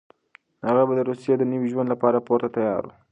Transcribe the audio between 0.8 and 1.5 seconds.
په روسيه کې د